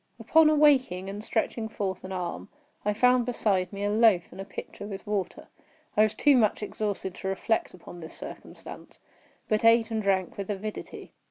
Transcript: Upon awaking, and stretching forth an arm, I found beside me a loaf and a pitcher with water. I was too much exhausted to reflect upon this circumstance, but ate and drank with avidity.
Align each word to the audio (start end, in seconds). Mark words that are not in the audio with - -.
Upon 0.19 0.49
awaking, 0.49 1.11
and 1.11 1.23
stretching 1.23 1.69
forth 1.69 2.03
an 2.03 2.11
arm, 2.11 2.49
I 2.83 2.91
found 2.91 3.27
beside 3.27 3.71
me 3.71 3.83
a 3.83 3.91
loaf 3.91 4.23
and 4.31 4.41
a 4.41 4.45
pitcher 4.45 4.87
with 4.87 5.05
water. 5.05 5.47
I 5.95 6.01
was 6.01 6.15
too 6.15 6.35
much 6.35 6.63
exhausted 6.63 7.13
to 7.13 7.27
reflect 7.27 7.75
upon 7.75 7.99
this 7.99 8.15
circumstance, 8.17 8.99
but 9.47 9.63
ate 9.63 9.91
and 9.91 10.01
drank 10.01 10.37
with 10.37 10.49
avidity. 10.49 11.13